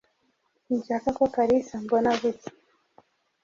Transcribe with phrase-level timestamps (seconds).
[0.65, 2.51] Sinshaka ko Kalisa ambona gutya.